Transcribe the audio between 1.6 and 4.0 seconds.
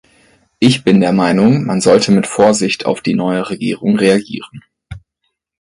man sollte mit Vorsicht auf die neue Regierung